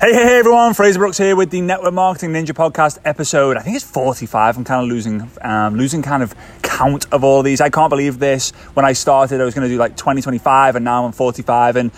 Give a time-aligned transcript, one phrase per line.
[0.00, 0.72] Hey, hey, hey, everyone.
[0.72, 3.58] Fraser Brooks here with the Network Marketing Ninja Podcast episode.
[3.58, 4.56] I think it's 45.
[4.56, 7.60] I'm kind of losing, um, losing kind of count of all these.
[7.60, 8.52] I can't believe this.
[8.72, 11.76] When I started, I was going to do like 20, 25, and now I'm 45.
[11.76, 11.92] And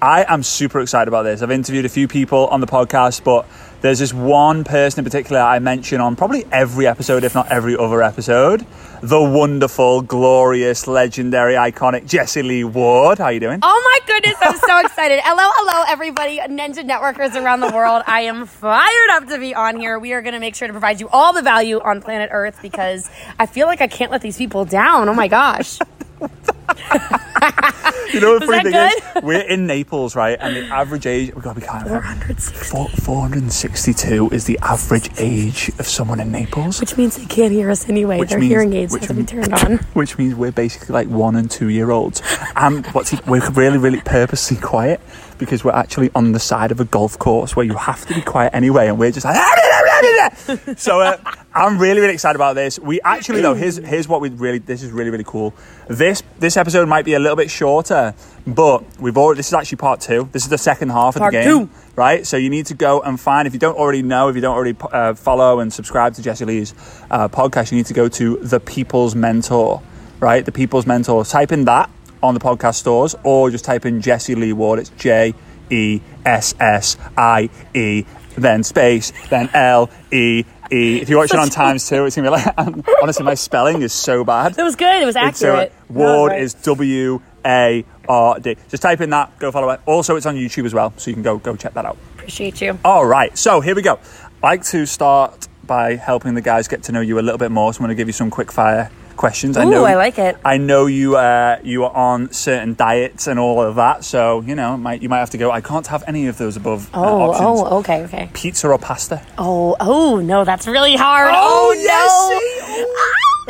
[0.00, 1.42] I am super excited about this.
[1.42, 3.46] I've interviewed a few people on the podcast, but
[3.80, 7.76] there's this one person in particular I mention on probably every episode, if not every
[7.76, 8.66] other episode.
[9.02, 13.18] The wonderful, glorious, legendary, iconic Jessie Lee Ward.
[13.18, 13.58] How are you doing?
[13.62, 15.20] Oh my goodness, I'm so excited.
[15.24, 18.02] Hello, hello, everybody, Ninja Networkers around the world.
[18.06, 19.98] I am fired up to be on here.
[19.98, 22.58] We are going to make sure to provide you all the value on planet Earth
[22.62, 25.08] because I feel like I can't let these people down.
[25.08, 25.78] Oh my gosh.
[28.14, 30.38] You know, the funny thing is, we're in Naples, right?
[30.40, 35.10] And the average age, we got to be kind of—four hundred sixty-two is the average
[35.18, 36.80] age of someone in Naples.
[36.80, 38.18] Which means they can't hear us anyway.
[38.18, 39.76] Which Their means- hearing aids have to be turned on.
[39.94, 42.22] Which means we're basically like one and two year olds.
[42.56, 45.00] And what's he, we're really, really purposely quiet
[45.38, 48.22] because we're actually on the side of a golf course where you have to be
[48.22, 48.86] quiet anyway.
[48.86, 49.34] And we're just like,
[50.76, 51.16] so uh,
[51.54, 52.78] I'm really, really excited about this.
[52.78, 55.54] We actually, though, here's, here's what we really, this is really, really cool.
[55.88, 58.14] This, this episode might be a little bit shorter,
[58.46, 60.28] but we've already, this is actually part two.
[60.32, 61.44] This is the second half of the game.
[61.44, 61.70] two.
[61.96, 63.46] Right, so you need to go and find.
[63.46, 66.44] If you don't already know, if you don't already uh, follow and subscribe to Jessie
[66.44, 66.74] Lee's
[67.10, 69.80] uh, podcast, you need to go to the People's Mentor.
[70.18, 71.24] Right, the People's Mentor.
[71.24, 71.90] Type in that
[72.22, 74.78] on the podcast stores, or just type in Jessie Lee Ward.
[74.80, 75.34] It's J
[75.70, 78.04] E S S I E,
[78.34, 81.00] then space, then L E E.
[81.00, 82.54] If you watch it on times two, it's gonna be like.
[83.02, 84.58] honestly, my spelling is so bad.
[84.58, 85.02] It was good.
[85.02, 85.72] It was It's, uh, accurate.
[85.88, 86.40] Ward Right.
[86.42, 88.56] is W A R D.
[88.68, 89.80] Just type in that, go follow it.
[89.86, 91.96] Also, it's on YouTube as well, so you can go go check that out.
[92.16, 92.78] Appreciate you.
[92.84, 93.98] All right, so here we go.
[94.42, 97.50] I like to start by helping the guys get to know you a little bit
[97.50, 97.72] more.
[97.72, 99.56] So I'm to give you some quick fire questions.
[99.56, 100.36] Ooh, I know I like it.
[100.44, 104.54] I know you uh, you are on certain diets and all of that, so you
[104.54, 105.50] know might you might have to go.
[105.50, 107.44] I can't have any of those above uh, Oh, options.
[107.46, 108.30] oh, okay, okay.
[108.34, 109.22] Pizza or pasta?
[109.38, 111.32] Oh, oh, no, that's really hard.
[111.34, 112.40] Oh, no.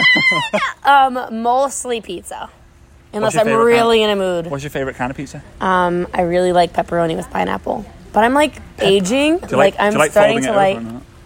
[0.85, 2.51] Um, mostly pizza.
[3.13, 4.49] Unless I'm really in a mood.
[4.49, 5.43] What's your favorite kind of pizza?
[5.61, 7.87] Um, I really like pepperoni with pineapple.
[8.13, 9.39] But I'm like aging.
[9.39, 10.79] Do you like, I'm like starting to like.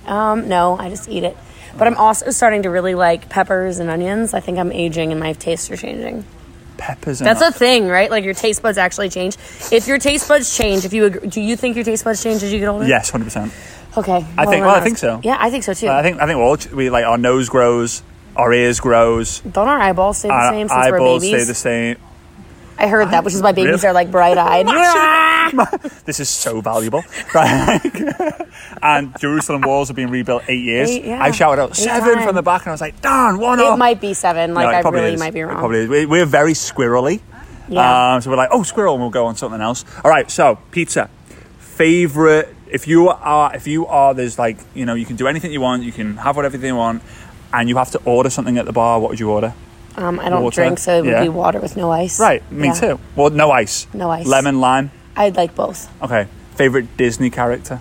[0.06, 1.36] Um, no, I just eat it.
[1.76, 4.34] But I'm also starting to really like peppers and onions.
[4.34, 6.24] I think I'm aging and my tastes are changing.
[6.76, 7.20] Peppers.
[7.20, 8.10] and That's not- a thing, right?
[8.10, 9.36] Like your taste buds actually change.
[9.72, 12.42] If your taste buds change, if you agree, do you think your taste buds change
[12.42, 12.86] as you get older?
[12.86, 13.52] yes, hundred percent.
[13.96, 14.24] Okay.
[14.36, 15.20] I think- well, I think so.
[15.24, 15.88] Yeah, I think so too.
[15.88, 18.02] I think I think all we like our nose grows,
[18.36, 20.94] our ears grows, Don't our eyeballs stay the same since we're babies?
[20.94, 21.96] eyeballs stay the same.
[22.78, 23.86] I heard that, which is why babies Really?
[23.88, 24.66] are like bright eyed.
[26.04, 27.02] This is so valuable,
[27.34, 27.80] right?
[28.82, 30.90] and Jerusalem walls have been rebuilt eight years.
[30.90, 31.22] Eight, yeah.
[31.22, 33.66] I shouted out Eight seven from the back, and I was like, "Darn, one it
[33.66, 34.54] off." might be seven.
[34.54, 35.20] Like No, I really is.
[35.20, 35.58] might be It wrong.
[35.58, 35.88] probably is.
[35.88, 37.20] We- We're very squirrely.
[37.68, 38.14] Yeah.
[38.14, 39.84] Um, so we're like, oh, squirrel, and we'll go on something else.
[40.02, 41.10] All right, so pizza.
[41.58, 42.54] Favorite?
[42.70, 45.60] If you are, if you are, there's like, you know, you can do anything you
[45.60, 45.82] want.
[45.82, 47.02] You can have whatever you want,
[47.52, 48.98] and you have to order something at the bar.
[49.00, 49.52] What would you order?
[49.96, 51.22] um, I don't water, drink, so it would yeah.
[51.24, 52.18] be water with no ice.
[52.20, 52.72] Right, me Yeah.
[52.74, 53.00] too.
[53.16, 53.86] Well, no ice.
[53.92, 54.26] No ice.
[54.26, 54.90] Lemon, lime.
[55.18, 55.88] I'd like both.
[56.02, 56.26] Okay.
[56.56, 57.80] Favorite Disney character?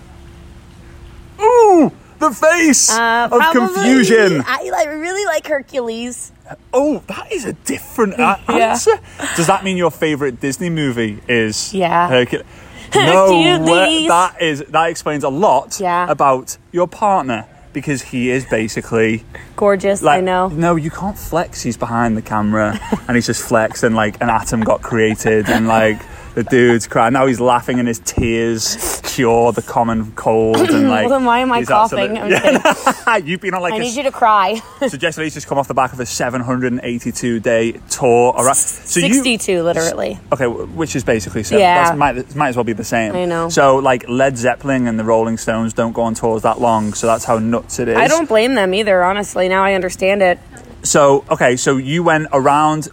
[1.40, 4.44] Ooh, the face Uh, of probably- confusion.
[4.46, 6.32] I like, really like Hercules.
[6.72, 8.70] Oh, that is a different a- Yeah.
[8.72, 8.98] answer.
[9.36, 12.08] Does that mean your favorite Disney movie is Yeah.
[12.08, 12.44] Hercules?
[12.94, 14.08] No, Hercules.
[14.08, 16.10] that is that explains a lot Yeah.
[16.10, 17.44] about your partner
[17.74, 19.24] because he is basically
[19.56, 20.48] Gorgeous, like I know.
[20.48, 21.60] no, you can't flex.
[21.62, 25.68] He's behind the camera and he's just flexed and like an atom got created and
[25.68, 26.00] like
[26.34, 27.12] the dude's crying.
[27.12, 31.08] Now he's laughing and his tears cure the common cold and like.
[31.08, 32.16] Well, then why am I he's coughing?
[32.16, 33.26] absolute- I'm kidding.
[33.28, 34.60] You've been on like I a need you to cry.
[34.86, 38.32] so Jess Lee's just come off the back of a 782 day tour.
[38.34, 38.56] All right.
[38.56, 40.18] So you, 62, literally.
[40.32, 41.56] okay, which is basically so.
[41.58, 41.84] Yeah.
[41.84, 43.14] That's, might might as well be the same.
[43.14, 43.48] I know.
[43.48, 47.06] So like Led Zeppelin and the Rolling Stones don't go on tours that long, so
[47.06, 47.96] that's how nuts it is.
[47.96, 49.48] I don't blame them either, honestly.
[49.48, 50.38] Now I understand it.
[50.82, 52.88] So okay, so you went around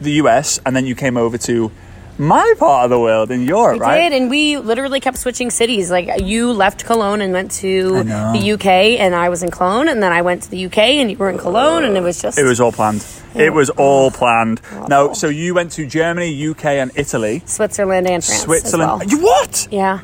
[0.00, 1.70] the US and then you came over to
[2.18, 4.08] my part of the world in Europe, I right?
[4.10, 5.90] did, and we literally kept switching cities.
[5.90, 8.66] Like you left Cologne and went to the UK,
[9.00, 11.28] and I was in Cologne, and then I went to the UK, and you were
[11.30, 13.04] in Cologne, and it was just It was all planned.
[13.34, 14.60] It was all planned.
[14.88, 17.42] No, so you went to Germany, UK, and Italy.
[17.44, 18.42] Switzerland and France.
[18.42, 19.00] Switzerland.
[19.00, 19.08] well.
[19.08, 19.68] You what?
[19.70, 20.00] Yeah,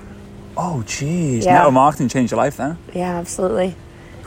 [0.55, 1.47] Oh, geez.
[1.47, 1.55] Yeah.
[1.55, 2.77] Network marketing changed your life then.
[2.93, 3.75] yeah, absolutely.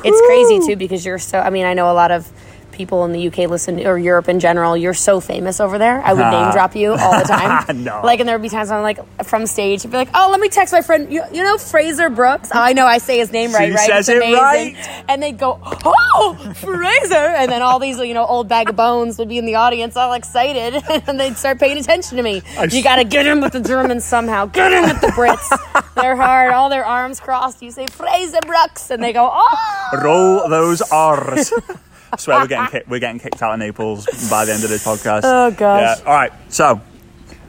[0.03, 1.39] It's crazy too because you're so.
[1.39, 2.27] I mean, I know a lot of
[2.75, 6.01] people in the UK listen or Europe in general, you're so famous over there.
[6.01, 7.55] I would name drop you all the time.
[7.85, 8.01] No.
[8.03, 10.29] Like, and there would be times when I'm like from stage, I'd be like, "Oh,
[10.31, 11.11] let me text my friend.
[11.11, 12.49] You, you know Fraser Brooks?
[12.53, 13.87] Oh, I know I say his name right, right?
[13.87, 14.75] says It's it right.
[15.07, 19.17] And they'd go, "Oh, Fraser!" And then all these, you know, old bag of bones
[19.19, 22.41] would be in the audience, all excited, and they'd start paying attention to me.
[22.69, 24.45] You got to get in with the Germans somehow.
[24.45, 25.93] Get in with the Brits.
[25.95, 27.61] They're hard, all their arms crossed.
[27.61, 31.53] You say Fraser Brooks, and they go, "Oh." Roll those R's.
[32.15, 34.69] I swear we're getting kicked, we're getting kicked out of Naples by the end of
[34.69, 35.21] this podcast.
[35.23, 35.99] Oh, gosh.
[35.99, 36.05] Yeah.
[36.07, 36.31] All right.
[36.49, 36.81] So.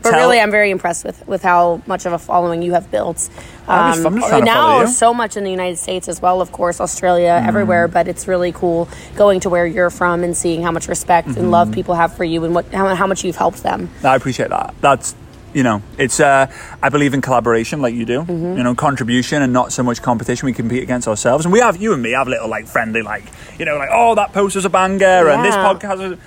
[0.03, 2.91] But tell- really, I'm very impressed with, with how much of a following you have
[2.93, 3.29] built.
[3.67, 6.23] Um, I'm just- I'm just trying to now, so much in the United States as
[6.23, 7.49] well, of course, Australia, Mm.
[7.49, 7.89] everywhere.
[7.89, 11.41] But it's really cool going to where you're from and seeing how much respect Mm-hmm.
[11.41, 13.91] and love people have for you and what how, how much you've helped them.
[14.05, 14.75] I appreciate that.
[14.81, 15.15] That's
[15.57, 18.21] you know, it's uh, I believe in collaboration, like you do.
[18.21, 18.59] Mm-hmm.
[18.59, 20.45] You know, contribution and not so much competition.
[20.45, 23.25] We compete against ourselves, and we have you and me have little like friendly, like
[23.59, 26.19] you know, like oh that post was a banger, and this podcast was.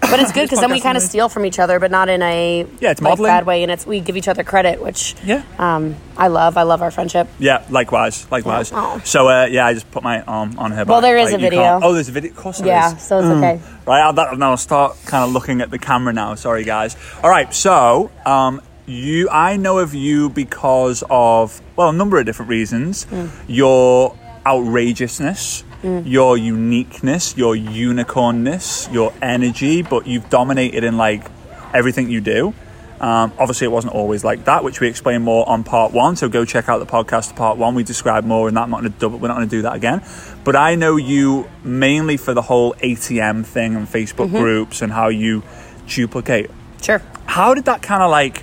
[0.00, 2.22] But it's good because then we kind of steal from each other, but not in
[2.22, 3.30] a Yeah, it's like, modeling.
[3.30, 5.42] bad way, and it's we give each other credit, which Yeah.
[5.58, 6.56] um, I love.
[6.56, 7.26] I love our friendship.
[7.40, 8.70] Yeah, likewise, likewise.
[8.72, 9.00] Oh.
[9.04, 10.84] So uh, yeah, I just put my arm on her.
[10.84, 11.80] Well, there is like, a video.
[11.82, 12.30] Oh, there's a video.
[12.30, 13.02] Of course, Yeah, is.
[13.02, 13.60] so it's okay.
[13.86, 16.34] Right, I'll, that, now I'll start kind of looking at the camera now.
[16.36, 16.96] Sorry, guys.
[17.22, 22.26] All right, so um, you, I know of you because of well, a number of
[22.26, 23.04] different reasons.
[23.06, 23.30] Mm.
[23.46, 31.30] Your outrageousness, your uniqueness, your unicornness, your energy, but you've dominated in like
[31.74, 32.54] everything you do.
[33.00, 36.16] Um, obviously, it wasn't always like that, which we explain more on part one.
[36.16, 37.74] So go check out the podcast part one.
[37.74, 38.62] We describe more in that.
[38.62, 39.18] I'm not going to double.
[39.18, 40.02] We're not going to do that again.
[40.42, 45.08] But I know you mainly for the whole ATM thing and Facebook groups and how
[45.08, 45.44] you
[45.86, 46.50] duplicate.
[46.82, 47.00] Sure.
[47.26, 48.42] How did that kind of like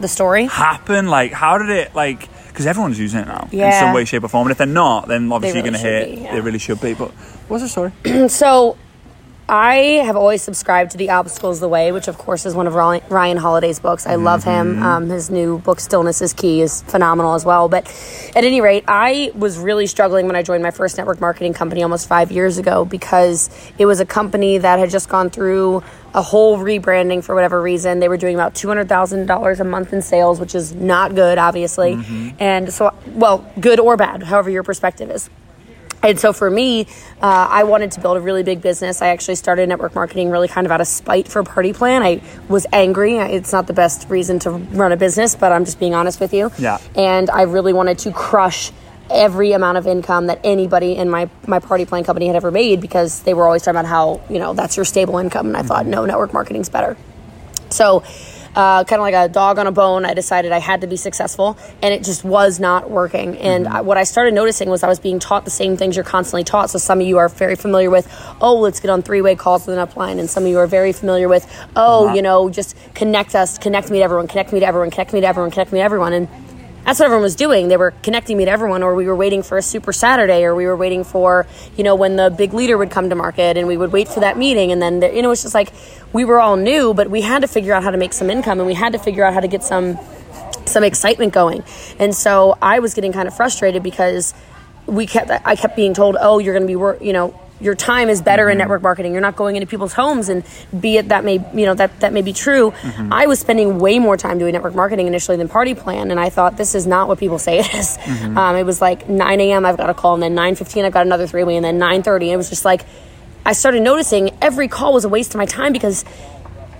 [0.00, 0.46] The story.
[0.46, 1.08] happen?
[1.08, 2.28] Like, how did it like?
[2.48, 3.66] Because everyone's using it now yeah.
[3.66, 4.46] in some way, shape, or form.
[4.46, 6.34] And if they're not, then obviously really you're going to hear be, yeah.
[6.34, 6.94] they really should be.
[6.94, 7.10] But
[7.48, 7.92] what's the story?
[8.28, 8.76] So,
[9.46, 9.74] I
[10.04, 13.36] have always subscribed to The Obstacles the Way, which of course is one of Ryan
[13.36, 14.06] Holiday's books.
[14.06, 14.82] I love him.
[14.82, 17.68] Um, his new book, Stillness is Key, is phenomenal as well.
[17.68, 17.86] But
[18.34, 21.82] at any rate, I was really struggling when I joined my first network marketing company
[21.82, 25.82] almost five years ago because it was a company that had just gone through
[26.14, 27.98] a whole rebranding for whatever reason.
[28.00, 31.92] They were doing about $200,000 a month in sales, which is not good, obviously.
[32.38, 35.28] And so, well, good or bad, however your perspective is.
[36.04, 36.86] And so for me,
[37.22, 39.00] uh, I wanted to build a really big business.
[39.00, 42.02] I actually started network marketing really kind of out of spite for Party Plan.
[42.02, 43.16] I was angry.
[43.16, 46.34] It's not the best reason to run a business, but I'm just being honest with
[46.34, 46.50] you.
[46.58, 46.78] Yeah.
[46.94, 48.70] And I really wanted to crush
[49.10, 52.80] every amount of income that anybody in my, my party plan company had ever made
[52.80, 55.46] because they were always talking about how, you know, that's your stable income.
[55.48, 56.96] And I thought, no, network marketing's better.
[57.74, 58.02] So,
[58.54, 60.96] uh, kind of like a dog on a bone, I decided I had to be
[60.96, 63.36] successful, and it just was not working.
[63.38, 66.04] And I, what I started noticing was I was being taught the same things you're
[66.04, 66.70] constantly taught.
[66.70, 68.06] So, some of you are very familiar with,
[68.40, 70.68] oh, let's get on three way calls with an upline, and some of you are
[70.68, 71.44] very familiar with,
[71.74, 75.12] oh, you know, just connect us, connect me to everyone, connect me to everyone, connect
[75.12, 76.12] me to everyone, connect me to everyone.
[76.12, 76.28] And
[76.84, 77.68] that's what everyone was doing.
[77.68, 80.54] They were connecting me to everyone, or we were waiting for a Super Saturday, or
[80.54, 81.46] we were waiting for,
[81.76, 84.20] you know, when the big leader would come to market, and we would wait for
[84.20, 84.70] that meeting.
[84.70, 85.72] And then, there, you know, it's just like
[86.12, 88.58] we were all new, but we had to figure out how to make some income,
[88.58, 89.98] and we had to figure out how to get some
[90.66, 91.62] some excitement going.
[91.98, 94.34] And so I was getting kind of frustrated because
[94.86, 97.74] we kept I kept being told, "Oh, you're going to be wor- you know, your
[97.74, 98.58] time is better in mm-hmm.
[98.60, 99.12] network marketing.
[99.12, 100.44] You're not going into people's homes and
[100.78, 103.12] be it that may, you know, that that may be true." Mm-hmm.
[103.12, 106.30] I was spending way more time doing network marketing initially than party plan, and I
[106.30, 107.96] thought this is not what people say it is.
[107.98, 108.36] Mm-hmm.
[108.36, 109.64] Um, it was like 9 a.m.
[109.64, 112.32] I've got a call, and then 9:15 I've got another three way, and then 9:30.
[112.32, 112.84] It was just like
[113.46, 116.04] I started noticing every call was a waste of my time because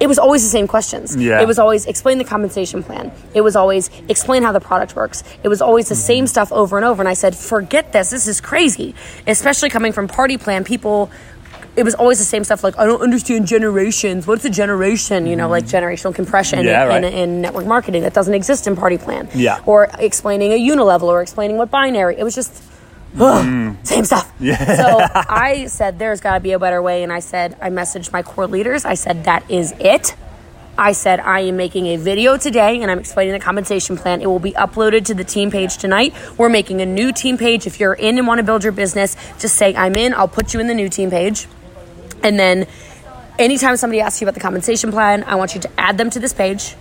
[0.00, 1.16] it was always the same questions.
[1.16, 1.40] Yeah.
[1.40, 3.12] It was always explain the compensation plan.
[3.34, 5.22] It was always explain how the product works.
[5.42, 7.02] It was always the same stuff over and over.
[7.02, 8.10] And I said, forget this.
[8.10, 8.94] This is crazy.
[9.26, 11.10] Especially coming from party plan, people.
[11.76, 12.62] It was always the same stuff.
[12.62, 14.26] Like I don't understand generations.
[14.26, 15.26] What's a generation?
[15.26, 15.76] You know, like mm-hmm.
[15.76, 17.04] generational compression Yeah, in, right.
[17.04, 19.28] in, in network marketing that doesn't exist in party plan.
[19.34, 19.60] Yeah.
[19.66, 22.16] Or explaining a unilevel or explaining what binary.
[22.18, 22.62] It was just.
[23.14, 23.84] Ugh, mm-hmm.
[23.84, 24.32] Same stuff.
[24.40, 24.76] Yeah.
[24.76, 27.02] So I said, there's got to be a better way.
[27.02, 28.84] And I said, I messaged my core leaders.
[28.84, 30.14] I said, that is it.
[30.76, 34.20] I said, I am making a video today and I'm explaining the compensation plan.
[34.20, 36.14] It will be uploaded to the team page tonight.
[36.36, 37.66] We're making a new team page.
[37.66, 40.12] If you're in and want to build your business, just say, I'm in.
[40.14, 41.46] I'll put you in the new team page.
[42.22, 42.66] And then
[43.38, 46.18] anytime somebody asks you about the compensation plan, I want you to add them to
[46.18, 46.74] this page.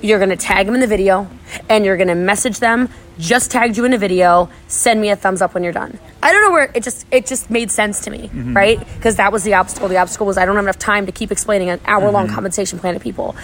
[0.00, 1.28] You're going to tag them in the video
[1.68, 5.16] and you're going to message them, just tagged you in a video, send me a
[5.16, 5.98] thumbs up when you're done.
[6.22, 8.56] I don't know where it just it just made sense to me, mm-hmm.
[8.56, 8.78] right?
[8.78, 9.88] Because that was the obstacle.
[9.88, 12.34] The obstacle was I don't have enough time to keep explaining an hour long mm-hmm.
[12.34, 13.36] compensation plan to people.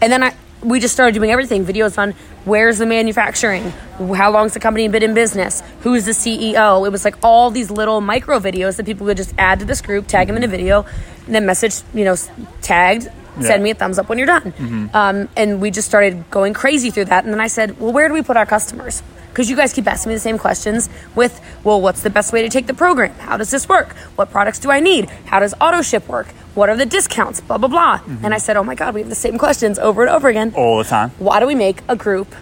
[0.00, 2.12] And then I we just started doing everything videos on
[2.46, 3.70] where's the manufacturing
[4.14, 7.70] how long's the company been in business who's the ceo it was like all these
[7.70, 10.46] little micro videos that people would just add to this group tag them in a
[10.46, 10.52] mm-hmm.
[10.52, 10.86] video
[11.26, 12.16] and then message, you know,
[12.60, 13.40] tagged, Yeah.
[13.40, 13.46] Mm-hmm.
[13.46, 14.90] send me a thumbs up when you're done.
[14.94, 17.24] Um, and we just started going crazy through that.
[17.24, 19.02] And then I said, well, where do we put our customers?
[19.30, 22.42] Because you guys keep asking me the same questions with, well, what's the best way
[22.42, 23.12] to take the program?
[23.18, 23.92] How does this work?
[24.14, 25.10] What products do I need?
[25.26, 26.28] How does auto ship work?
[26.54, 27.40] What are the discounts?
[27.40, 27.98] Blah, blah, blah.
[27.98, 28.24] Mm-hmm.
[28.24, 30.52] And I said, oh my God, we have the same questions over and over again
[30.56, 31.10] All the time.
[31.18, 32.32] why do we make a group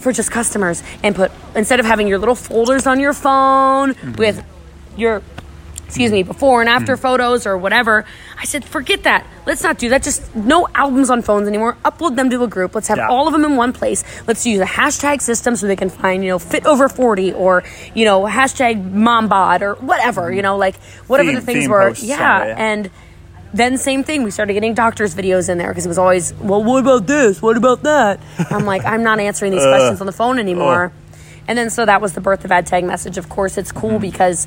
[0.00, 4.42] for just customers and put instead of having your little folders on your phone with
[4.96, 5.22] your
[5.90, 8.04] excuse me before and after photos or whatever.
[8.38, 9.26] I said forget that.
[9.44, 10.04] Let's not do that.
[10.04, 11.76] Just no albums on phones anymore.
[11.84, 12.74] Upload them to a group.
[12.76, 13.08] Let's have Yeah.
[13.08, 14.04] all of them in one place.
[14.28, 17.64] Let's use a hashtag system so they can find you know fit over 40 or
[17.94, 20.76] you know hashtag mom bod or whatever you know like
[21.08, 21.88] whatever Theme- the things were.
[21.98, 22.16] yeah.
[22.16, 22.54] somewhere, yeah.
[22.58, 22.90] and
[23.52, 24.22] then same thing.
[24.22, 27.42] We started getting doctors videos in there because it was always well what about this?
[27.42, 28.20] What about that?
[28.48, 30.92] I'm like i'm not answering these questions on the phone anymore.
[31.48, 33.18] And then so that was the birth of add tag message.
[33.18, 34.02] Of course it's cool Mm-hmm.
[34.02, 34.46] because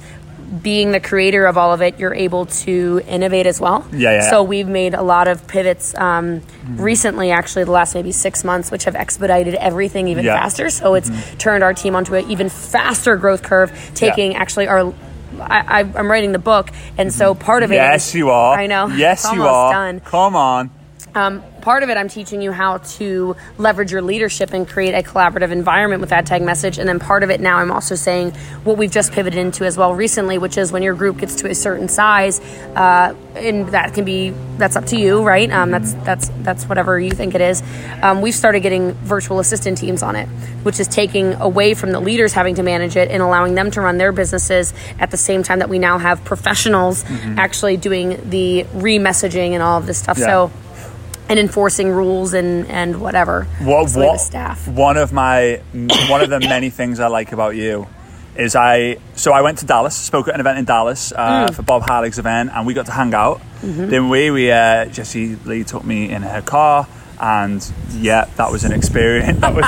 [0.61, 4.29] being the creator of all of it you're able to innovate as well Yeah, yeah,
[4.29, 6.41] so we've made a lot of pivots um,
[6.75, 10.35] recently actually the last maybe six months which have expedited everything even Yeah.
[10.35, 10.43] Mm-hmm.
[10.43, 14.93] faster so it's turned our team onto an even faster growth curve taking actually our
[15.39, 17.75] I, I'm writing the book, and so part of it.
[17.75, 18.55] Yes, is- you are.
[18.55, 18.85] I know.
[18.87, 19.73] Yes, you are.
[19.73, 19.99] Done.
[19.99, 20.69] Come on.
[21.15, 25.01] Um, part of it, I'm teaching you how to leverage your leadership and create a
[25.01, 26.77] collaborative environment with that tag message.
[26.77, 28.31] And then part of it now, I'm also saying
[28.65, 31.49] what we've just pivoted into as well recently, which is when your group gets to
[31.49, 32.41] a certain size,
[32.75, 35.49] uh, and that can be that's up to you, right?
[35.49, 37.63] Um, that's that's that's whatever you think it is.
[38.01, 40.27] Um, we've started getting virtual assistant teams on it,
[40.63, 43.81] which is taking away from the leaders having to manage it and allowing them to
[43.81, 47.05] run their businesses at the same time that we now have professionals
[47.37, 50.19] actually doing the re-messaging and all of this stuff.
[50.19, 50.25] Yeah.
[50.25, 50.51] So
[51.33, 53.45] and enforcing rules and and whatever.
[53.59, 54.67] What, So what staff.
[54.67, 55.61] One of my
[56.13, 57.87] one of the many things I like about you
[58.35, 58.97] is I.
[59.15, 61.55] So I went to Dallas, spoke at an event in Dallas uh, Mm.
[61.55, 63.39] for Bob Heilig's event, and we got to hang out.
[63.61, 63.89] Mm-hmm.
[63.89, 66.85] Then we we uh, Jessie Lee took me in her car.
[67.19, 67.61] And
[67.91, 69.39] yeah, that was an experience.
[69.43, 69.65] That was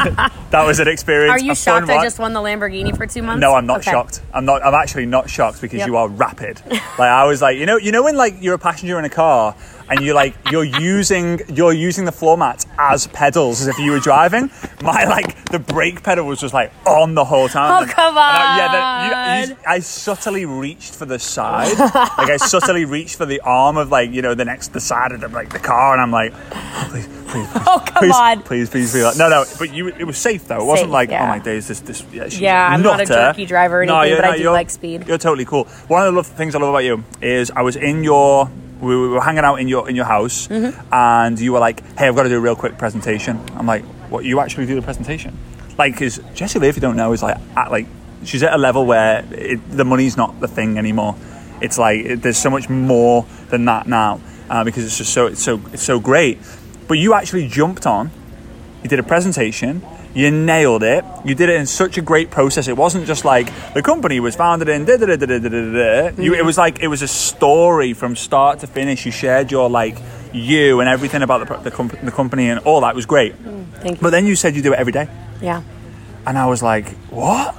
[0.55, 1.31] that was an experience.
[1.41, 3.41] Are you a shocked I just won the Lamborghini for two months?
[3.41, 3.91] No, I'm not Okay.
[3.91, 4.21] shocked.
[4.33, 4.63] I'm not.
[4.65, 5.87] I'm actually not shocked because Yep.
[5.87, 6.61] you are rapid.
[6.69, 9.09] like I was like, you know, you know when like you're a passenger in a
[9.09, 9.55] car
[9.89, 13.91] and you're like you're using you're using the floor mats as pedals as if you
[13.91, 14.49] were driving.
[14.81, 17.83] My like the brake pedal was just like on the whole time.
[17.83, 22.29] Oh, come And I, yeah, the- you- you- I subtly reached for the side, like
[22.31, 25.21] I subtly reached for the arm of like you know the next the side of
[25.21, 28.41] the like the car, and I'm like, oh, please, please, please, Oh, come please, on.
[28.43, 29.17] please, please, please.
[29.17, 30.61] No, no, but you, it was safe though.
[30.61, 33.05] It wasn't Safe, like, oh my days, this, this, yeah, she's Yeah, I'm not a
[33.05, 35.07] jerky driver or anything, but I do like speed.
[35.07, 35.65] You're totally cool.
[35.87, 38.49] One of the love, things I love about you is I was in your,
[38.81, 40.93] we we were hanging out in your in your house, Mm-hmm.
[40.93, 43.83] and you were like, "Hey, I've got to do a real quick presentation." I'm like,
[44.09, 44.25] "What?
[44.25, 45.37] You actually do the presentation?"
[45.77, 47.85] Like, because Jessie Lee, if you don't know, is like, at like,
[48.23, 51.15] she's at a level where it, the money's not the thing anymore.
[51.61, 55.27] It's like it, there's so much more than that now uh, because it's just so
[55.27, 56.37] it's so it's so great.
[56.87, 58.11] But you actually jumped on
[58.83, 59.81] you did a presentation
[60.15, 61.03] you nailed it.
[61.25, 62.67] You did it in such a great process.
[62.67, 64.85] It wasn't just like the company was founded in.
[66.17, 69.05] You, it was like it was a story from start to finish.
[69.05, 69.97] You shared your like
[70.33, 73.33] you and everything about the the, comp- the company and all that it was great.
[73.35, 74.01] Mm, thank you.
[74.01, 75.09] But then you said you do it every day.
[75.41, 75.61] Yeah.
[76.25, 77.55] And I was like, what?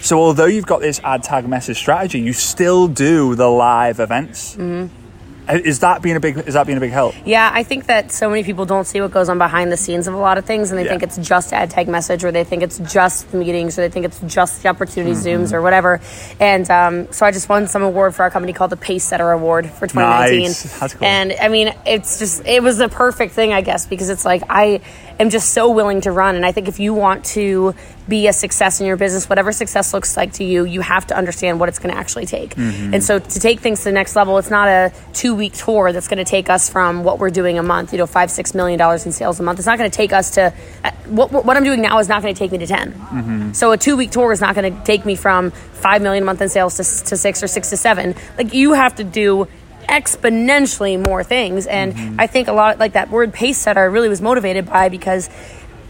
[0.00, 4.56] So although you've got this add tag message strategy, you still do the live events.
[4.56, 5.07] Mm-hmm
[5.50, 6.36] is that being a big?
[6.38, 7.14] Is that being a big help?
[7.24, 10.06] Yeah, I think that so many people don't see what goes on behind the scenes
[10.06, 10.90] of a lot of things, and they Yeah.
[10.90, 14.06] think it's just add tag message, or they think it's just meetings, or they think
[14.06, 15.42] it's just the opportunity Mm-hmm.
[15.44, 16.00] zooms, or whatever.
[16.40, 19.30] And um, so I just won some award for our company called the Pace Setter
[19.30, 20.42] Award for 2019.
[20.42, 20.78] Nice.
[20.80, 21.06] That's cool.
[21.06, 24.42] And I mean, it's just it was the perfect thing, I guess, because it's like
[24.50, 24.80] I
[25.18, 27.74] am just so willing to run, and I think if you want to
[28.08, 31.16] be a success in your business, whatever success looks like to you, you have to
[31.16, 32.54] understand what it's going to actually take.
[32.54, 32.94] Mm-hmm.
[32.94, 35.92] And so to take things to the next level, it's not a two week tour
[35.92, 38.54] that's going to take us from what we're doing a month, you know, five, six
[38.54, 39.58] million dollars in sales a month.
[39.58, 42.22] It's not going to take us to uh, what, what I'm doing now is not
[42.22, 42.92] going to take me to 10.
[42.92, 43.52] Mm-hmm.
[43.52, 46.26] So a two week tour is not going to take me from five million a
[46.26, 48.14] month in sales to, to six or six to seven.
[48.36, 49.48] Like you have to do
[49.88, 51.66] exponentially more things.
[51.66, 52.20] And Mm-hmm.
[52.20, 55.30] I think a lot like that word pace setter I really was motivated by because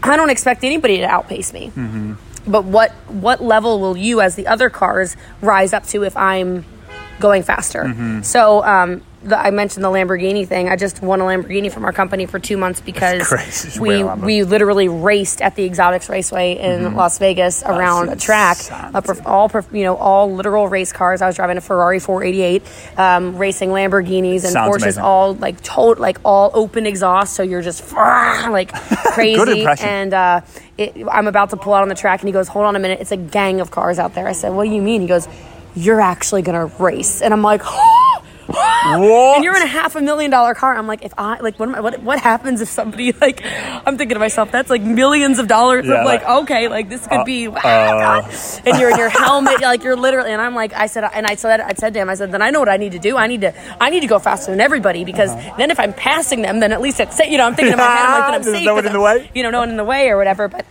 [0.01, 1.67] I don't expect anybody to outpace me.
[1.67, 2.13] Mm-hmm.
[2.47, 6.65] But what what level will you, as the other cars, rise up to if I'm
[7.19, 7.83] going faster?
[7.83, 8.21] Mm-hmm.
[8.21, 10.69] So um, the, I mentioned the Lamborghini thing.
[10.69, 14.05] I just won a Lamborghini from our company for two months because we win a
[14.09, 14.25] Lambo.
[14.25, 18.57] we literally raced at the Exotics Raceway in Las Vegas around a track.
[19.03, 21.21] prof- all prof- you know all literal race cars.
[21.21, 22.63] I was driving a Ferrari 488,
[22.97, 25.03] um, racing Lamborghinis and Sounds Porsches, amazing.
[25.03, 27.35] all like tot like all open exhaust.
[27.35, 28.73] So you're just like
[29.13, 29.65] crazy.
[29.81, 30.41] and uh,
[30.77, 32.79] it, I'm about to pull out on the track, and he goes, "Hold on a
[32.79, 35.07] minute, it's a gang of cars out there." I said, "What do you mean?" He
[35.07, 35.27] goes,
[35.75, 37.61] "You're actually gonna race," and I'm like.
[38.49, 38.85] What?
[39.35, 40.75] And you're in a half a million dollar car.
[40.75, 43.41] I'm like, if I like, what am I, what what happens if somebody like?
[43.45, 45.85] I'm thinking to myself, that's like millions of dollars.
[45.85, 48.21] Yeah, of like, like- okay, like this could be, uh.
[48.65, 50.31] and you're in your helmet, like you're literally.
[50.31, 52.41] And I'm like, I said, and I said, I said to him, I said, then
[52.41, 53.17] I know what I need to do.
[53.17, 55.55] I need to, I need to go faster than everybody because Uh-huh.
[55.57, 57.83] then if I'm passing them, then at least it's, you know, I'm thinking in my
[57.85, 58.65] head, I'm like, then I'm There's safe.
[58.65, 59.29] no one in the way?
[59.35, 60.47] You know, no one in the way or whatever.
[60.47, 60.65] But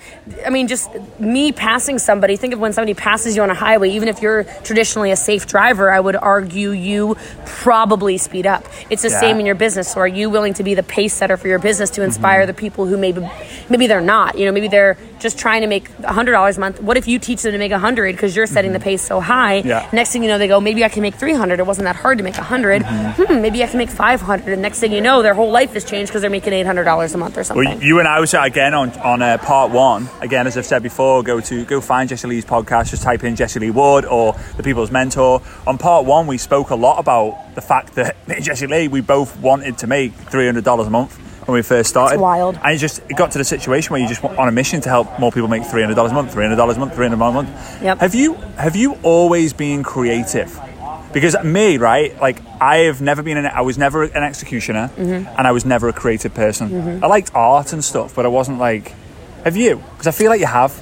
[0.45, 2.37] I mean, just me passing somebody.
[2.37, 3.91] Think of when somebody passes you on a highway.
[3.91, 7.17] Even if you're traditionally a safe driver, I would argue you
[7.73, 8.65] probably speed up.
[8.89, 9.21] It's the Yeah.
[9.21, 9.89] same in your business.
[9.93, 12.47] So are you willing to be the pace setter for your business to inspire Mm-hmm.
[12.47, 13.21] the people who maybe
[13.69, 14.39] maybe they're not?
[14.39, 16.81] You know, maybe they're just trying to make hundred dollars a month.
[16.81, 19.21] What if you teach them to make a hundred because you're setting the pace so
[19.21, 19.59] high?
[19.59, 19.69] Mm-hmm.
[19.69, 19.87] Yeah.
[19.93, 21.61] Next thing you know, they go, maybe I can make three hundred.
[21.61, 23.23] It wasn't that hard to make a 100 Mm-hmm.
[23.23, 24.55] Hmm, maybe I can make five hundred.
[24.55, 26.85] And next thing you know, their whole life has changed because they're making eight hundred
[26.85, 27.67] dollars a month or something.
[27.67, 30.09] Well, you and I was again on on uh, part one.
[30.23, 32.91] Again, as I've said before, go to go find Jessie Lee's podcast.
[32.91, 35.43] Just type in Jessie Lee Wood or the People's Mentor.
[35.67, 38.88] On part one, we spoke a lot about the fact that me and Jessie Lee,
[38.88, 42.21] we both wanted to make three hundred dollars a month when we first started.
[42.21, 42.57] wild.
[42.62, 44.88] And it just it got to the situation where you just on a mission to
[44.88, 47.07] help more people make three hundred dollars a month, three hundred dollars a month, three
[47.07, 47.83] hundred dollars a month.
[47.83, 47.99] Yep.
[47.99, 50.59] Have you have you always been creative?
[51.12, 55.27] Because me, right, like I have never been an I was never an executioner Mm-hmm.
[55.38, 57.03] and I was never a creative person.
[57.03, 58.93] I liked art and stuff, but I wasn't like
[59.45, 59.77] have you?
[59.93, 60.73] Because I feel like you have.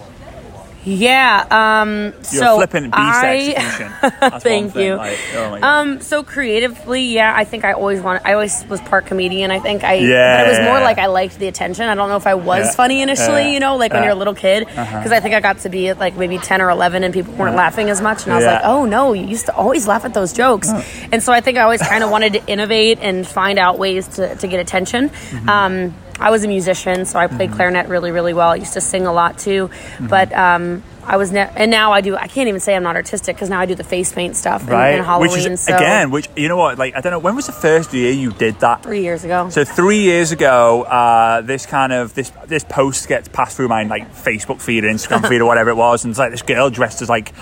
[0.86, 1.46] Yeah.
[1.82, 3.92] Um, You're so flipping beast I, execution.
[4.20, 4.94] That's Thank you.
[4.94, 5.58] Like, oh.
[5.62, 8.22] Um, so creatively, yeah, I think I always wanted.
[8.24, 9.50] I always was part comedian.
[9.50, 9.94] I think I.
[9.94, 10.38] Yeah.
[10.42, 11.88] But it was more like I liked the attention.
[11.88, 12.72] I don't know if I was Yeah.
[12.72, 13.42] funny initially.
[13.42, 13.50] Yeah.
[13.50, 14.06] You know, like when Yeah.
[14.06, 14.06] Uh-huh.
[14.06, 16.62] you're a little kid, because I think I got to be at like maybe ten
[16.62, 19.26] or eleven, and people weren't laughing as much, and I was like, oh no, you
[19.26, 20.70] used to always laugh at those jokes,
[21.12, 24.06] and so I think I always kind of wanted to innovate and find out ways
[24.16, 25.08] to to get attention.
[25.08, 25.48] Mm-hmm.
[25.48, 28.50] Um, I was a musician, so I played clarinet really, really well.
[28.50, 30.06] I used to sing a lot too, Mm-hmm.
[30.08, 32.16] but um, I was ne- and now I do.
[32.16, 34.62] I can't even say I'm not artistic because now I do the face paint stuff
[34.62, 34.88] and, right?
[34.96, 35.30] and Halloween.
[35.30, 36.78] which is so again, which you know what?
[36.78, 37.18] Like I don't know.
[37.20, 38.82] When was the first year you did that?
[38.82, 39.48] three years ago.
[39.50, 43.84] So three years ago, uh, this kind of this this post gets passed through my
[43.84, 46.70] like Facebook feed or Instagram feed or whatever it was, and it's like this girl
[46.70, 47.32] dressed as like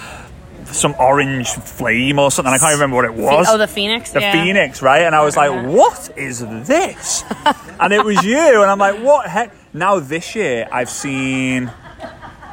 [0.75, 2.53] some orange flame or something.
[2.53, 3.47] I can't remember what it was.
[3.49, 4.11] oh, the phoenix.
[4.13, 4.33] the yeah.
[4.33, 5.03] phoenix, right?
[5.03, 5.69] And I was like, Uh-huh.
[5.69, 7.25] "What is this?"
[7.81, 11.71] and it was you, and I'm like, "What heck?" Now this year, I've seen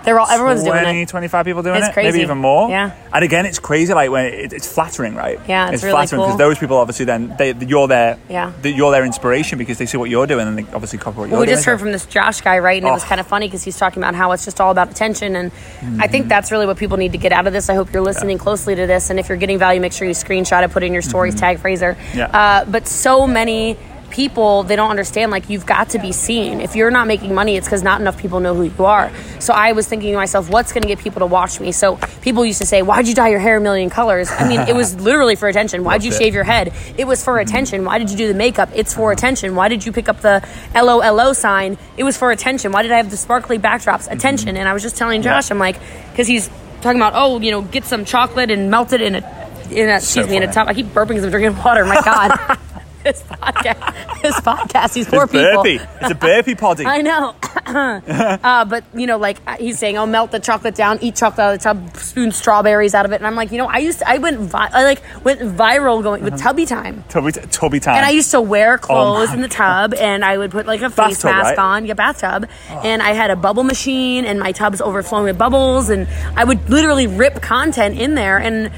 [0.04, 1.10] They're all everyone's 20, doing it.
[1.10, 2.12] 25 people doing It's it, crazy.
[2.12, 2.70] maybe even more.
[2.70, 2.92] Yeah.
[3.14, 5.40] And again, it's crazy, like when it, it's flattering, right?
[5.48, 6.38] Yeah, it's really flattering because cool.
[6.38, 8.52] those people obviously then they, you're their Yeah.
[8.62, 11.24] the- you're their inspiration because they see what you're doing and they obviously copy what
[11.26, 11.56] you're Well, we doing.
[11.58, 12.82] just heard from this Josh guy, right?
[12.82, 13.08] And it was Oh.
[13.08, 15.36] kind of funny because he's talking about how it's just all about attention.
[15.36, 15.52] And
[16.00, 17.70] I think that's really what people need to get out of this.
[17.70, 19.10] I hope you're listening closely to this.
[19.10, 21.36] And if you're getting value, make sure you screenshot it, put it in your stories,
[21.36, 21.96] tag Fraser.
[22.16, 22.26] Yeah.
[22.26, 23.78] Uh, but so many
[24.12, 26.62] people, they don't understand, like, you've got to be seen.
[26.62, 29.12] If you're not making money, it's because not enough people know who you are.
[29.40, 31.72] So I was thinking to myself, what's going to get people to watch me?
[31.72, 34.30] So people used to say, why'd you dye your hair a million colors?
[34.32, 35.84] I mean, it was literally for attention.
[35.84, 36.74] Why'd you shave your head?
[36.98, 37.86] It was for attention.
[37.86, 38.70] Why did you do the makeup?
[38.76, 39.56] It's for attention.
[39.56, 41.78] Why did you pick up the LOLO sign?
[41.98, 42.72] It was for attention.
[42.72, 44.12] Why did I have the sparkly backdrops?
[44.12, 44.58] Attention.
[44.58, 45.80] And I was just telling Josh, I'm like,
[46.12, 46.50] because he's
[46.82, 49.18] talking about, oh, you know, get some chocolate and melt it in a,
[49.72, 50.68] in a, excuse me, in a tub.
[50.68, 51.86] I keep burping because I'm drinking water.
[51.86, 52.60] My God.
[53.04, 55.64] this podcast, this podcast, these poor it's people.
[55.64, 55.80] burpee.
[56.02, 56.86] It's a burpee poddy.
[56.88, 57.36] I know.
[57.66, 61.54] uh, but, you know, like he's saying, oh, melt the chocolate down, eat chocolate out
[61.54, 63.16] of the tub, spoon strawberries out of it.
[63.16, 66.04] And I'm like, you know, I used to, I went, vi- I like went viral
[66.04, 67.04] going with Tubby Time.
[67.10, 67.96] Tubby, tubby time.
[67.96, 70.82] And I used to wear clothes my in the tub, and I would put like
[70.82, 71.60] a face Bathtub, mask right?
[71.60, 71.62] Oh.
[71.62, 75.90] on, yeah, bathtub, and I had a bubble machine, and my tub's overflowing with bubbles,
[75.90, 78.72] and I would literally rip content in there, and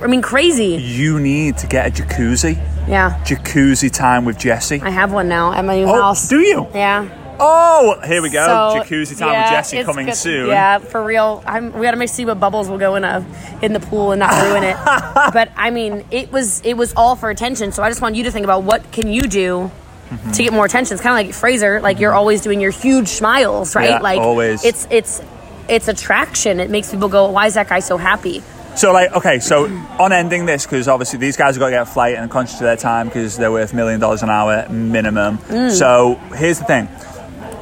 [0.00, 0.76] I mean, crazy.
[0.76, 2.58] you need to get a jacuzzi.
[2.88, 4.80] Yeah, Jacuzzi time with Jessie.
[4.80, 6.28] I have one now at my new oh, house.
[6.28, 6.68] do you?
[6.74, 7.08] Yeah.
[7.38, 8.46] Oh, here we go.
[8.46, 10.48] So, Jacuzzi time yeah, with Jessie coming good- soon.
[10.48, 11.42] Yeah, for real.
[11.46, 13.26] I'm, we gotta make see what bubbles will go in a
[13.60, 14.76] in the pool and not ruin it.
[15.34, 17.72] but I mean, it was it was all for attention.
[17.72, 19.70] So I just want you to think about what can you do
[20.06, 20.30] Mm-hmm.
[20.30, 20.94] to get more attention.
[20.94, 21.80] It's kind of like Fraser.
[21.80, 23.90] Like you're always doing your huge smiles, right?
[23.90, 24.64] Yeah, like always.
[24.64, 25.20] It's it's
[25.68, 26.60] it's attraction.
[26.60, 28.40] It makes people go, "Why is that guy so happy?"
[28.76, 29.64] So, like, okay, so
[29.98, 32.56] on ending this, because obviously these guys have got to get a flight and conscious
[32.56, 35.38] of their time because they're worth million dollars an hour minimum.
[35.38, 35.70] Mm.
[35.70, 36.88] So, here's the thing.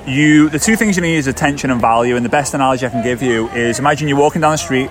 [0.07, 2.17] You, the two things you need is attention and value.
[2.17, 4.91] And the best analogy I can give you is imagine you're walking down the street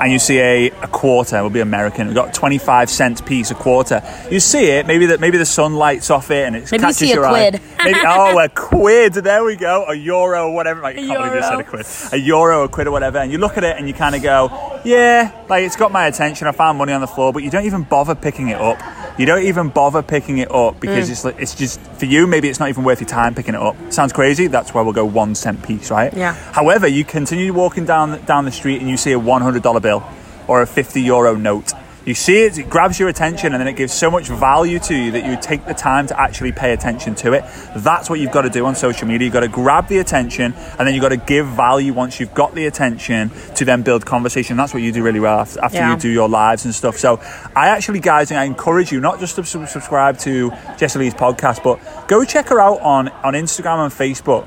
[0.00, 2.06] and you see a, a quarter, will be American.
[2.06, 4.02] We've got 25 cent piece a quarter.
[4.30, 6.86] You see it, maybe that maybe the sun lights off it and it Maybe you
[6.86, 7.56] catches see a your quid.
[7.56, 7.84] eye.
[7.84, 9.14] Maybe, oh, a quid.
[9.14, 9.84] There we go.
[9.86, 10.80] A euro, whatever.
[10.82, 11.86] Like, I can't believe you said a quid.
[12.12, 13.18] A euro, a quid, or whatever.
[13.18, 16.06] And you look at it and you kind of go, yeah, like it's got my
[16.06, 16.46] attention.
[16.46, 18.78] I found money on the floor, but you don't even bother picking it up.
[19.18, 21.12] You don't even bother picking it up because Mm.
[21.12, 22.26] it's like, it's just for you.
[22.26, 23.76] Maybe it's not even worth your time picking it up.
[23.90, 24.48] Sounds crazy.
[24.48, 26.12] That's why we'll go one cent piece, right?
[26.12, 26.34] Yeah.
[26.52, 29.80] However, you continue walking down down the street and you see a one hundred dollar
[29.80, 30.02] bill
[30.48, 31.72] or a fifty euro note.
[32.04, 34.94] You see it, it grabs your attention, and then it gives so much value to
[34.94, 37.44] you that you take the time to actually pay attention to it.
[37.76, 39.26] That's what you've got to do on social media.
[39.26, 42.34] You've got to grab the attention, and then you've got to give value once you've
[42.34, 44.56] got the attention to then build conversation.
[44.56, 45.92] That's what you do really well after, Yeah.
[45.94, 46.98] you do your lives and stuff.
[46.98, 47.20] So,
[47.56, 51.78] I actually, guys, I encourage you not just to subscribe to Jessie Lee's podcast, but
[52.08, 54.46] go check her out on, on Instagram and Facebook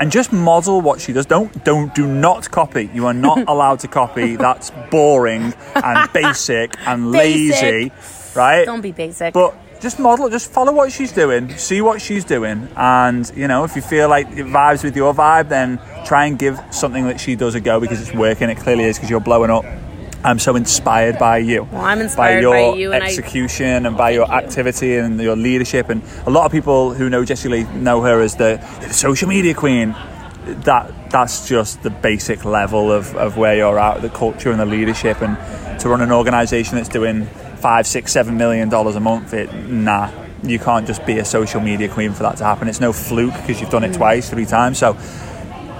[0.00, 1.26] and just model what she does.
[1.26, 2.90] Don't don't do not copy.
[2.94, 4.36] You are not allowed to copy.
[4.36, 7.92] That's boring and basic and lazy,
[8.34, 8.64] right?
[8.64, 9.34] Don't be basic.
[9.34, 10.28] But just model.
[10.28, 11.56] Just follow what she's doing.
[11.56, 15.14] See what she's doing, and you know if you feel like it vibes with your
[15.14, 18.50] vibe, then try and give something that she does a go because it's working.
[18.50, 19.64] It clearly is because you're blowing up.
[20.24, 21.62] I'm so inspired by you.
[21.70, 25.20] Well, I'm inspired by by your you, and I- execution and by your activity and
[25.20, 25.88] your leadership.
[25.90, 29.28] And a lot of people who know Jessie Lee know her as the, the social
[29.28, 29.94] media queen.
[30.64, 34.64] That that's just the basic level of, of where you're at, the culture and the
[34.66, 35.36] leadership, and
[35.80, 37.26] to run an organisation that's doing
[37.56, 39.34] five, six, seven million dollars a month.
[39.34, 40.10] It nah,
[40.42, 42.66] you can't just be a social media queen for that to happen.
[42.66, 43.94] It's no fluke because you've done Mm.
[43.94, 44.78] it twice, three times.
[44.78, 44.94] So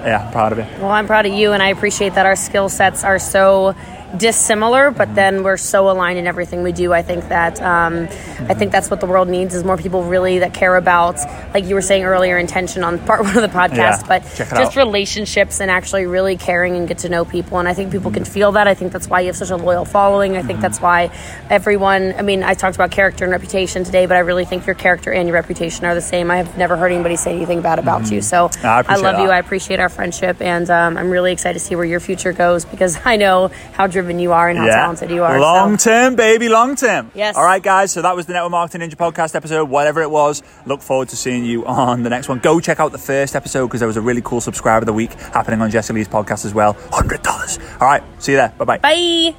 [0.04, 0.64] yeah, I'm proud of you.
[0.80, 3.74] Well, I'm proud of you, and I appreciate that our skill sets are so
[4.16, 6.92] dissimilar, but then we're so aligned in everything we do.
[6.92, 8.04] I think that um,
[8.48, 11.16] I think that's what the world needs is more people really that care about,
[11.52, 14.52] like you were saying earlier, intention on part one of the podcast, Yeah, but just
[14.52, 14.76] out.
[14.76, 17.58] relationships and actually really caring and get to know people.
[17.58, 18.66] And I think people can feel that.
[18.66, 20.36] I think that's why you have such a loyal following.
[20.36, 20.46] I Mm-hmm.
[20.48, 21.10] think that's why
[21.50, 22.14] everyone.
[22.16, 25.12] I mean, I talked about character and reputation today, but I really think your character
[25.12, 26.30] and your reputation are the same.
[26.30, 28.22] I have never heard anybody say anything bad about you.
[28.22, 28.66] So Mm-hmm.
[28.66, 29.30] I appreciate love you.
[29.30, 32.64] I appreciate our friendship, and um, I'm really excited to see where your future goes
[32.64, 35.40] because I know how driven you are and how talented you are.
[35.40, 35.90] Long so.
[35.90, 37.10] term, baby, long term.
[37.14, 37.36] Yes.
[37.36, 37.90] All right, guys.
[37.90, 40.40] So that was the Network Marketing Ninja podcast episode, whatever it was.
[40.66, 42.38] Look forward to seeing you on the next one.
[42.38, 44.92] Go check out the first episode because there was a really cool subscriber of the
[44.92, 46.74] week happening on Jessie Lee's podcast as well.
[46.74, 47.80] $100.
[47.80, 48.02] All right.
[48.22, 48.54] See you there.
[48.56, 48.78] Bye bye.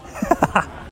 [0.53, 0.75] Bye.